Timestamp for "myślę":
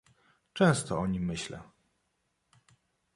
1.25-1.61